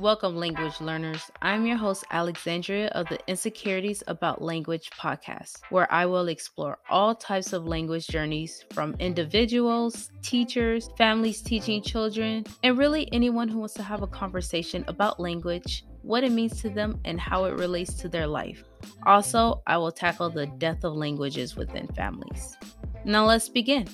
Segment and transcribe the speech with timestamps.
[0.00, 1.30] Welcome, language learners.
[1.40, 7.14] I'm your host, Alexandria of the Insecurities About Language podcast, where I will explore all
[7.14, 13.72] types of language journeys from individuals, teachers, families teaching children, and really anyone who wants
[13.74, 17.94] to have a conversation about language, what it means to them, and how it relates
[17.94, 18.64] to their life.
[19.06, 22.58] Also, I will tackle the death of languages within families.
[23.06, 23.88] Now, let's begin.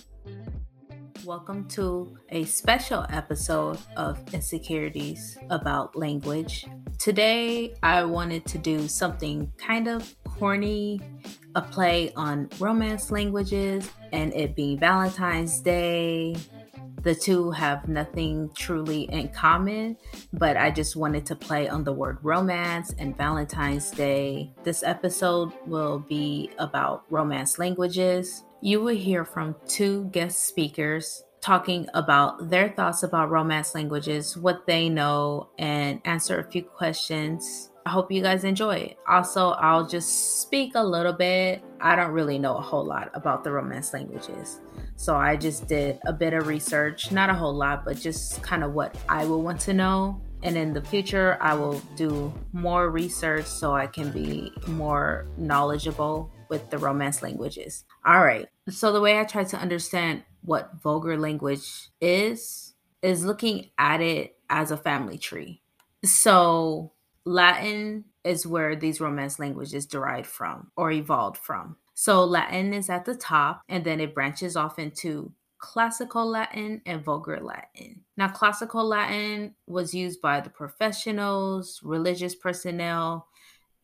[1.25, 6.67] Welcome to a special episode of Insecurities about Language.
[6.99, 11.01] Today, I wanted to do something kind of corny
[11.55, 16.35] a play on romance languages and it being Valentine's Day.
[17.03, 19.99] The two have nothing truly in common,
[20.33, 24.53] but I just wanted to play on the word romance and Valentine's Day.
[24.65, 28.43] This episode will be about romance languages.
[28.65, 34.69] You will hear from two guest speakers talking about their thoughts about romance languages, what
[34.69, 37.73] they know, and answer a few questions.
[37.85, 38.99] I hope you guys enjoy it.
[39.09, 41.61] Also, I'll just speak a little bit.
[41.81, 44.61] I don't really know a whole lot about the romance languages.
[44.95, 48.63] So I just did a bit of research, not a whole lot, but just kind
[48.63, 50.23] of what I will want to know.
[50.45, 56.31] And in the future, I will do more research so I can be more knowledgeable
[56.53, 57.85] with the romance languages.
[58.05, 58.47] All right.
[58.69, 64.37] So, the way I try to understand what vulgar language is, is looking at it
[64.51, 65.63] as a family tree.
[66.05, 66.93] So,
[67.25, 71.77] Latin is where these romance languages derived from or evolved from.
[71.95, 77.03] So, Latin is at the top, and then it branches off into classical Latin and
[77.03, 78.03] vulgar Latin.
[78.19, 83.27] Now, classical Latin was used by the professionals, religious personnel,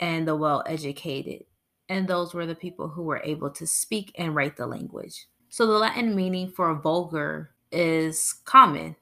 [0.01, 1.45] and the well educated
[1.89, 5.27] and those were the people who were able to speak and write the language.
[5.49, 8.97] So the Latin meaning for vulgar is common,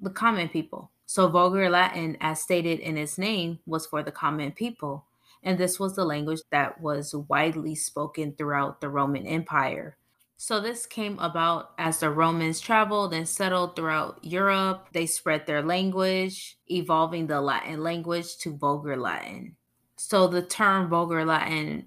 [0.00, 0.90] the common people.
[1.06, 5.04] So vulgar Latin, as stated in its name, was for the common people.
[5.42, 9.96] And this was the language that was widely spoken throughout the Roman Empire.
[10.36, 14.88] So this came about as the Romans traveled and settled throughout Europe.
[14.92, 19.54] They spread their language, evolving the Latin language to vulgar Latin.
[19.96, 21.86] So the term vulgar Latin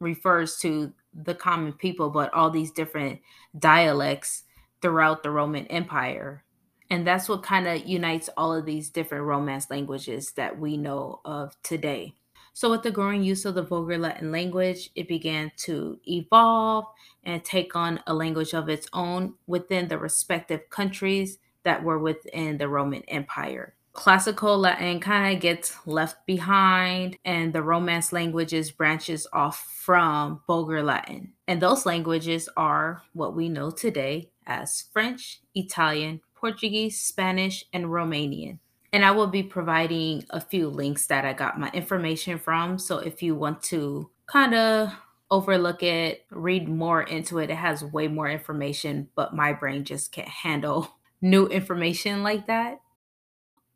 [0.00, 3.20] refers to the common people, but all these different
[3.58, 4.44] dialects
[4.82, 6.44] throughout the Roman Empire.
[6.90, 11.20] And that's what kind of unites all of these different Romance languages that we know
[11.24, 12.14] of today.
[12.52, 16.86] So, with the growing use of the vulgar Latin language, it began to evolve
[17.24, 22.56] and take on a language of its own within the respective countries that were within
[22.56, 29.26] the Roman Empire classical Latin kind of gets left behind, and the Romance languages branches
[29.32, 31.32] off from Vulgar Latin.
[31.48, 38.58] And those languages are what we know today as French, Italian, Portuguese, Spanish, and Romanian.
[38.92, 42.78] And I will be providing a few links that I got my information from.
[42.78, 44.92] So if you want to kind of
[45.30, 50.12] overlook it, read more into it, it has way more information, but my brain just
[50.12, 52.80] can't handle new information like that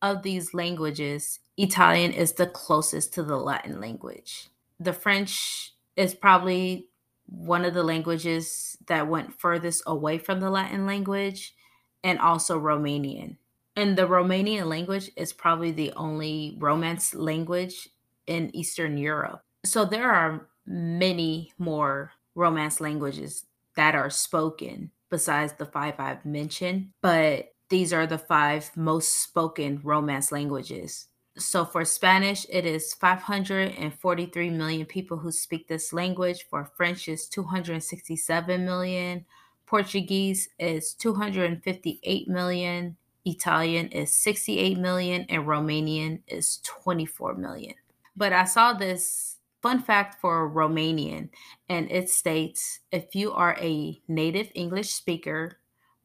[0.03, 4.49] of these languages, Italian is the closest to the Latin language.
[4.79, 6.89] The French is probably
[7.27, 11.55] one of the languages that went furthest away from the Latin language,
[12.03, 13.37] and also Romanian.
[13.77, 17.89] And the Romanian language is probably the only Romance language
[18.27, 19.43] in Eastern Europe.
[19.65, 23.47] So there are many more Romance languages
[23.77, 29.81] that are spoken besides the five I've mentioned, but these are the five most spoken
[29.83, 31.07] Romance languages.
[31.39, 36.47] So for Spanish, it is 543 million people who speak this language.
[36.51, 39.25] For French, is 267 million.
[39.67, 42.97] Portuguese is 258 million.
[43.25, 45.25] Italian is 68 million.
[45.29, 47.75] And Romanian is 24 million.
[48.17, 51.29] But I saw this fun fact for Romanian,
[51.69, 55.60] and it states if you are a native English speaker,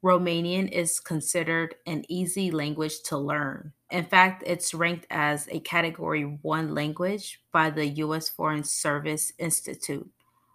[0.06, 3.74] Romanian is considered an easy language to learn.
[3.90, 8.30] In fact, it's ranked as a Category 1 language by the U.S.
[8.30, 10.08] Foreign Service Institute,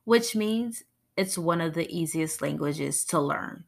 [0.04, 0.84] which means
[1.16, 3.64] it's one of the easiest languages to learn.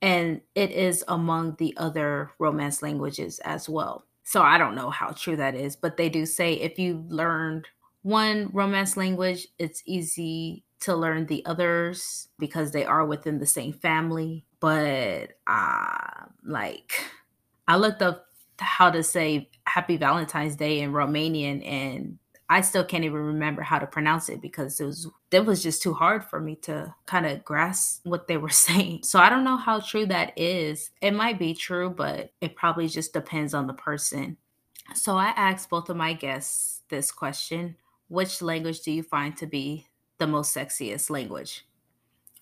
[0.00, 4.04] And it is among the other Romance languages as well.
[4.22, 7.66] So I don't know how true that is, but they do say if you learned
[8.02, 13.72] one Romance language, it's easy to learn the others because they are within the same
[13.72, 16.92] family but uh like
[17.66, 18.26] I looked up
[18.58, 22.18] how to say happy Valentine's Day in Romanian and
[22.50, 25.82] I still can't even remember how to pronounce it because it was it was just
[25.82, 29.02] too hard for me to kind of grasp what they were saying.
[29.02, 30.90] So I don't know how true that is.
[31.00, 34.36] It might be true, but it probably just depends on the person.
[34.94, 37.76] So I asked both of my guests this question
[38.08, 39.86] Which language do you find to be
[40.24, 41.66] the most sexiest language?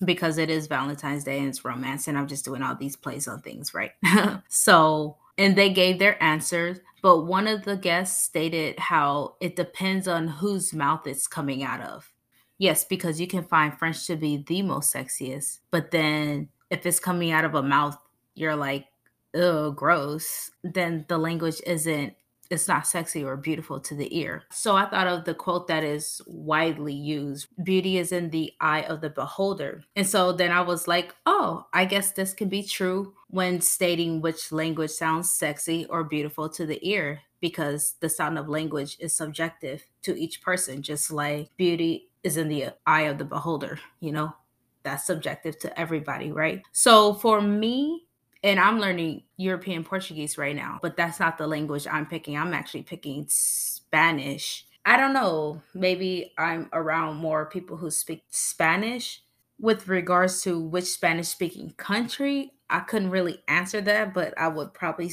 [0.04, 3.26] Because it is Valentine's Day and it's romance, and I'm just doing all these plays
[3.26, 3.92] on things, right?
[4.48, 10.06] so, and they gave their answers, but one of the guests stated how it depends
[10.06, 12.12] on whose mouth it's coming out of.
[12.58, 17.00] Yes, because you can find French to be the most sexiest, but then if it's
[17.00, 17.98] coming out of a mouth,
[18.34, 18.86] you're like,
[19.34, 22.14] oh, gross, then the language isn't
[22.52, 24.42] it's not sexy or beautiful to the ear.
[24.50, 28.82] So I thought of the quote that is widely used beauty is in the eye
[28.82, 29.82] of the beholder.
[29.96, 34.20] And so then I was like, oh, I guess this can be true when stating
[34.20, 39.16] which language sounds sexy or beautiful to the ear because the sound of language is
[39.16, 44.12] subjective to each person, just like beauty is in the eye of the beholder, you
[44.12, 44.34] know?
[44.82, 46.62] That's subjective to everybody, right?
[46.72, 48.08] So for me,
[48.42, 52.36] and I'm learning European Portuguese right now, but that's not the language I'm picking.
[52.36, 54.66] I'm actually picking Spanish.
[54.84, 55.62] I don't know.
[55.74, 59.22] Maybe I'm around more people who speak Spanish.
[59.60, 64.74] With regards to which Spanish speaking country, I couldn't really answer that, but I would
[64.74, 65.12] probably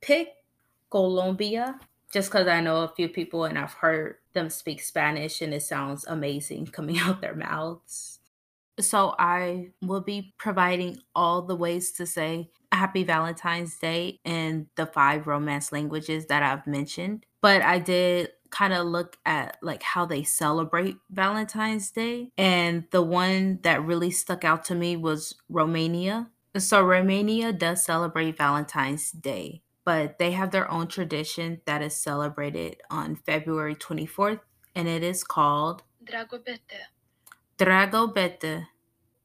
[0.00, 0.30] pick
[0.90, 1.78] Colombia
[2.12, 5.62] just because I know a few people and I've heard them speak Spanish and it
[5.62, 8.18] sounds amazing coming out their mouths.
[8.80, 14.86] So I will be providing all the ways to say happy Valentine's Day in the
[14.86, 17.24] five romance languages that I've mentioned.
[17.40, 23.02] But I did kind of look at like how they celebrate Valentine's Day and the
[23.02, 26.30] one that really stuck out to me was Romania.
[26.56, 32.80] So Romania does celebrate Valentine's Day, but they have their own tradition that is celebrated
[32.90, 34.40] on February 24th
[34.74, 36.60] and it is called Dragobete.
[37.58, 38.66] Dragobete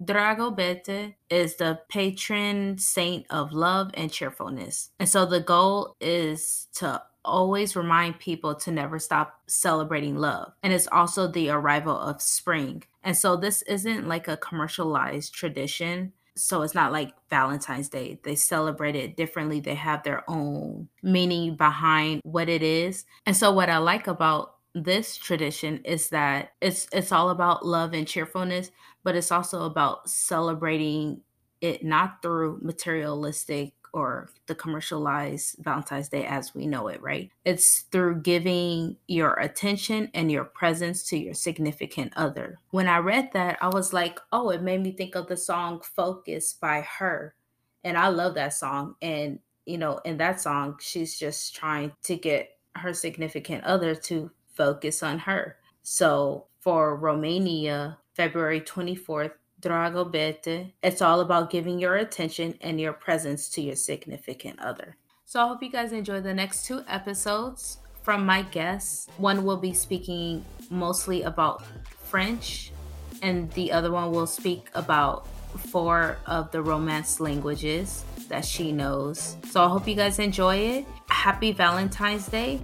[0.02, 4.92] Dragobete is the patron saint of love and cheerfulness.
[4.98, 10.54] And so the goal is to always remind people to never stop celebrating love.
[10.64, 12.84] And it's also the arrival of spring.
[13.04, 16.14] And so this isn't like a commercialized tradition.
[16.36, 18.20] So it's not like Valentine's Day.
[18.24, 19.60] They celebrate it differently.
[19.60, 23.04] They have their own meaning behind what it is.
[23.26, 27.94] And so what I like about this tradition is that it's it's all about love
[27.94, 28.72] and cheerfulness,
[29.04, 31.22] but it's also about celebrating
[31.62, 37.32] it not through materialistic or the commercialized Valentine's Day as we know it, right?
[37.44, 42.60] It's through giving your attention and your presence to your significant other.
[42.70, 45.82] When I read that, I was like, oh, it made me think of the song
[45.82, 47.36] Focus by her.
[47.84, 48.96] And I love that song.
[49.02, 54.30] And, you know, in that song, she's just trying to get her significant other to
[54.60, 55.56] focus on her.
[55.84, 63.50] So for Romania, February 24th, Dragobete, it's all about giving your attention and your presence
[63.52, 64.98] to your significant other.
[65.26, 69.08] So I hope you guys enjoy the next two episodes from my guests.
[69.18, 71.64] One will be speaking mostly about
[72.04, 72.74] French,
[73.22, 75.26] and the other one will speak about
[75.58, 79.38] four of the romance languages that she knows.
[79.50, 80.86] So I hope you guys enjoy it.
[81.08, 82.60] Happy Valentine's Day.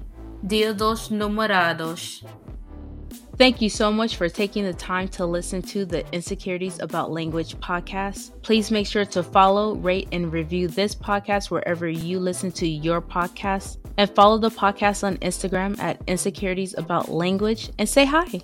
[0.45, 2.23] Dia dos Namorados.
[3.37, 7.57] Thank you so much for taking the time to listen to the Insecurities About Language
[7.57, 8.31] podcast.
[8.43, 13.01] Please make sure to follow, rate, and review this podcast wherever you listen to your
[13.01, 13.77] podcast.
[13.97, 18.41] And follow the podcast on Instagram at Insecurities About Language and say hi.